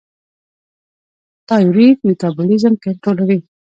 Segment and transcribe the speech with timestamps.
[1.47, 3.39] تایرویډ میټابولیزم کنټرولوي.